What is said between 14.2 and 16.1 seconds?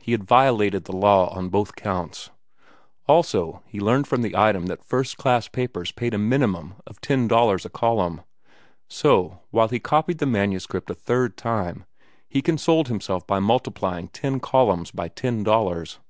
columns by ten dollars.